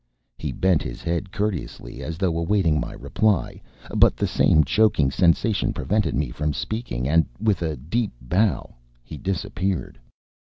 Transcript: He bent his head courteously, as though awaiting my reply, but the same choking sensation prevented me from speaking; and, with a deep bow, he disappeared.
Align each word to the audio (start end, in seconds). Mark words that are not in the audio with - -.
He 0.35 0.51
bent 0.51 0.81
his 0.81 1.03
head 1.03 1.31
courteously, 1.31 2.01
as 2.01 2.17
though 2.17 2.35
awaiting 2.35 2.79
my 2.79 2.93
reply, 2.93 3.61
but 3.95 4.17
the 4.17 4.25
same 4.25 4.63
choking 4.63 5.11
sensation 5.11 5.73
prevented 5.73 6.15
me 6.15 6.31
from 6.31 6.53
speaking; 6.53 7.07
and, 7.07 7.27
with 7.39 7.61
a 7.61 7.77
deep 7.77 8.11
bow, 8.19 8.73
he 9.03 9.19
disappeared. 9.19 9.99